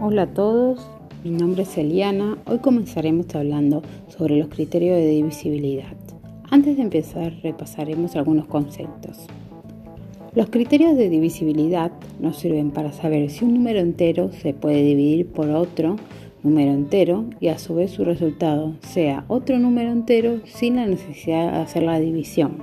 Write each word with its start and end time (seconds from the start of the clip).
Hola 0.00 0.22
a 0.22 0.26
todos, 0.28 0.78
mi 1.24 1.30
nombre 1.30 1.64
es 1.64 1.76
Eliana. 1.76 2.38
Hoy 2.46 2.58
comenzaremos 2.58 3.34
hablando 3.34 3.82
sobre 4.06 4.36
los 4.36 4.46
criterios 4.46 4.96
de 4.96 5.08
divisibilidad. 5.08 5.96
Antes 6.48 6.76
de 6.76 6.84
empezar, 6.84 7.34
repasaremos 7.42 8.14
algunos 8.14 8.46
conceptos. 8.46 9.26
Los 10.36 10.50
criterios 10.50 10.96
de 10.96 11.08
divisibilidad 11.08 11.90
nos 12.20 12.38
sirven 12.38 12.70
para 12.70 12.92
saber 12.92 13.28
si 13.28 13.44
un 13.44 13.54
número 13.54 13.80
entero 13.80 14.30
se 14.30 14.54
puede 14.54 14.84
dividir 14.84 15.26
por 15.26 15.50
otro 15.50 15.96
número 16.44 16.70
entero 16.70 17.24
y 17.40 17.48
a 17.48 17.58
su 17.58 17.74
vez 17.74 17.90
su 17.90 18.04
resultado 18.04 18.74
sea 18.82 19.24
otro 19.26 19.58
número 19.58 19.90
entero 19.90 20.42
sin 20.44 20.76
la 20.76 20.86
necesidad 20.86 21.50
de 21.50 21.58
hacer 21.58 21.82
la 21.82 21.98
división. 21.98 22.58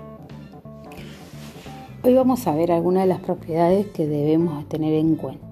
Hoy 2.02 2.14
vamos 2.14 2.48
a 2.48 2.56
ver 2.56 2.72
algunas 2.72 3.04
de 3.04 3.10
las 3.10 3.20
propiedades 3.20 3.88
que 3.88 4.08
debemos 4.08 4.70
tener 4.70 4.94
en 4.94 5.16
cuenta 5.16 5.45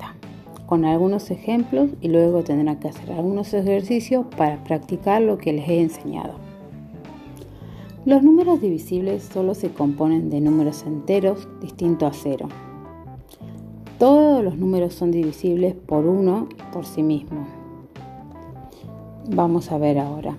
con 0.73 0.85
algunos 0.85 1.29
ejemplos 1.29 1.91
y 2.01 2.07
luego 2.07 2.43
tendrán 2.43 2.79
que 2.79 2.87
hacer 2.87 3.11
algunos 3.11 3.53
ejercicios 3.53 4.25
para 4.35 4.63
practicar 4.63 5.21
lo 5.21 5.37
que 5.37 5.53
les 5.53 5.69
he 5.69 5.79
enseñado. 5.79 6.33
Los 8.05 8.23
números 8.23 8.59
divisibles 8.59 9.21
solo 9.21 9.53
se 9.53 9.69
componen 9.69 10.31
de 10.31 10.41
números 10.41 10.83
enteros 10.87 11.47
distintos 11.61 12.09
a 12.09 12.19
cero. 12.19 12.49
Todos 13.99 14.43
los 14.43 14.57
números 14.57 14.95
son 14.95 15.11
divisibles 15.11 15.75
por 15.75 16.07
uno 16.07 16.49
por 16.71 16.87
sí 16.87 17.03
mismo. 17.03 17.45
Vamos 19.29 19.71
a 19.71 19.77
ver 19.77 19.99
ahora. 19.99 20.35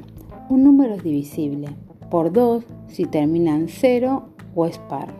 Un 0.51 0.64
número 0.64 0.95
es 0.95 1.05
divisible 1.05 1.69
por 2.11 2.33
2 2.33 2.64
si 2.89 3.05
termina 3.05 3.55
en 3.55 3.69
0 3.69 4.25
o 4.56 4.66
es 4.66 4.78
par. 4.78 5.14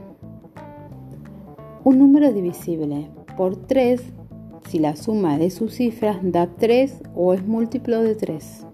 Un 1.84 2.00
número 2.00 2.33
divisible 2.33 3.08
por 3.36 3.55
3 3.55 4.02
si 4.68 4.78
la 4.78 4.96
suma 4.96 5.39
de 5.39 5.50
sus 5.50 5.75
cifras 5.75 6.19
da 6.22 6.47
3 6.47 7.02
o 7.14 7.34
es 7.34 7.47
múltiplo 7.47 8.02
de 8.02 8.14
3. 8.14 8.66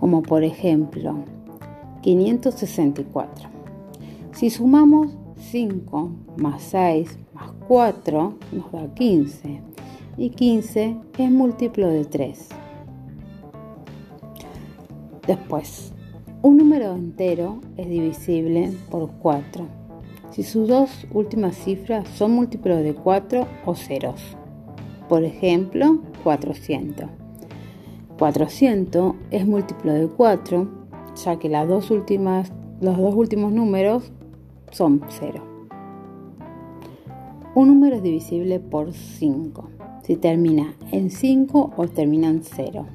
Como 0.00 0.22
por 0.22 0.44
ejemplo, 0.44 1.24
564. 2.02 3.48
Si 4.32 4.50
sumamos 4.50 5.08
5 5.36 6.10
más 6.36 6.62
6 6.62 7.18
más 7.34 7.52
4 7.66 8.34
nos 8.52 8.72
da 8.72 8.94
15 8.94 9.60
y 10.16 10.30
15 10.30 10.96
es 11.18 11.30
múltiplo 11.30 11.88
de 11.88 12.04
3. 12.04 12.48
Después, 15.26 15.92
un 16.42 16.56
número 16.56 16.94
entero 16.94 17.60
es 17.76 17.88
divisible 17.88 18.72
por 18.90 19.10
4 19.20 19.78
si 20.38 20.44
sus 20.44 20.68
dos 20.68 20.90
últimas 21.12 21.56
cifras 21.56 22.06
son 22.10 22.30
múltiplos 22.30 22.82
de 22.84 22.94
4 22.94 23.44
o 23.66 23.74
ceros. 23.74 24.20
Por 25.08 25.24
ejemplo, 25.24 25.98
400. 26.22 27.06
400 28.18 29.14
es 29.30 29.46
múltiplo 29.46 29.92
de 29.92 30.08
4, 30.08 30.68
ya 31.24 31.38
que 31.38 31.48
las 31.48 31.66
dos 31.68 31.90
últimas, 31.90 32.52
los 32.80 32.96
dos 32.98 33.14
últimos 33.14 33.52
números 33.52 34.12
son 34.70 35.00
0. 35.08 35.42
Un 37.54 37.68
número 37.68 37.96
es 37.96 38.02
divisible 38.02 38.60
por 38.60 38.92
5, 38.92 39.70
si 40.02 40.16
termina 40.16 40.74
en 40.92 41.10
5 41.10 41.72
o 41.76 41.88
termina 41.88 42.28
en 42.28 42.42
0. 42.42 42.86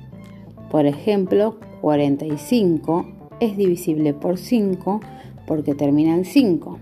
Por 0.69 0.85
ejemplo, 0.85 1.57
45 1.81 3.05
es 3.39 3.57
divisible 3.57 4.13
por 4.13 4.37
5 4.37 4.99
porque 5.47 5.73
termina 5.73 6.15
en 6.15 6.25
5. 6.25 6.79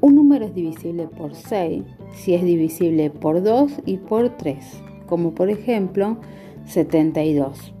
Un 0.00 0.14
número 0.14 0.46
es 0.46 0.54
divisible 0.54 1.08
por 1.08 1.34
6 1.34 1.82
si 2.14 2.34
es 2.34 2.42
divisible 2.42 3.10
por 3.10 3.42
2 3.42 3.72
y 3.86 3.96
por 3.98 4.36
3, 4.36 4.58
como 5.06 5.32
por 5.34 5.50
ejemplo 5.50 6.18
72. 6.66 7.72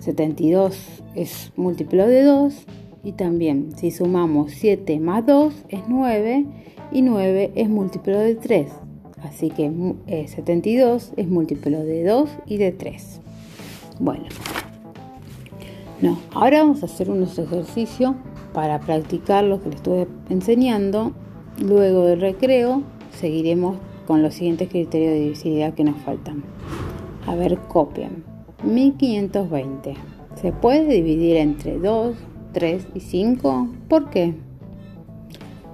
72 0.00 1.02
es 1.14 1.52
múltiplo 1.56 2.06
de 2.06 2.22
2 2.22 2.66
y 3.02 3.12
también 3.12 3.76
si 3.76 3.90
sumamos 3.90 4.52
7 4.52 4.98
más 5.00 5.26
2 5.26 5.54
es 5.68 5.80
9 5.88 6.46
y 6.92 7.02
9 7.02 7.52
es 7.54 7.68
múltiplo 7.68 8.18
de 8.18 8.34
3. 8.34 8.68
Así 9.22 9.50
que 9.50 9.70
72 10.26 11.08
eh, 11.10 11.22
es 11.22 11.28
múltiplo 11.28 11.80
de 11.80 12.04
2 12.04 12.30
y 12.46 12.56
de 12.56 12.72
3. 12.72 13.20
Bueno, 13.98 14.24
no, 16.00 16.18
ahora 16.32 16.60
vamos 16.60 16.82
a 16.82 16.86
hacer 16.86 17.10
unos 17.10 17.38
ejercicios 17.38 18.14
para 18.54 18.80
practicar 18.80 19.44
lo 19.44 19.60
que 19.60 19.68
les 19.68 19.76
estuve 19.76 20.06
enseñando 20.30 21.12
Luego 21.58 22.06
del 22.06 22.20
recreo 22.20 22.82
seguiremos 23.20 23.76
con 24.06 24.22
los 24.22 24.34
siguientes 24.34 24.68
criterios 24.68 25.12
de 25.12 25.20
divisibilidad 25.20 25.74
que 25.74 25.84
nos 25.84 25.96
faltan. 25.98 26.42
A 27.26 27.34
ver, 27.34 27.58
copian. 27.68 28.24
1520. 28.64 29.94
¿Se 30.34 30.52
puede 30.52 30.86
dividir 30.86 31.36
entre 31.36 31.78
2, 31.78 32.16
3 32.52 32.86
y 32.94 33.00
5? 33.00 33.68
¿Por 33.88 34.10
qué? 34.10 34.34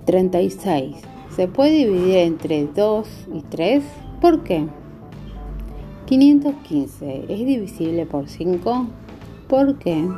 36. 0.05 0.97
¿Se 1.31 1.49
puede 1.49 1.87
dividir 1.87 2.17
entre 2.17 2.67
2 2.67 3.09
y 3.35 3.41
3? 3.43 3.85
¿Por 4.21 4.43
qué? 4.43 4.67
515. 6.07 7.25
¿Es 7.29 7.39
divisible 7.39 8.07
por 8.07 8.29
5? 8.29 8.87
¿Por 9.49 9.79
qué? 9.79 10.09